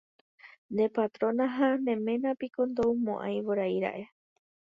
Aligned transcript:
nde 0.71 0.85
Petrona, 0.95 1.45
ha 1.55 1.69
ne 1.85 1.93
ména 2.05 2.29
piko 2.39 2.61
ndoumo'ãivoira'e 2.71 4.03